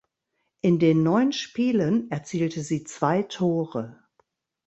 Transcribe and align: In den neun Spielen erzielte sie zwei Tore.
In 0.61 0.79
den 0.79 1.03
neun 1.03 1.31
Spielen 1.31 2.09
erzielte 2.09 2.63
sie 2.63 2.83
zwei 2.85 3.21
Tore. 3.21 4.03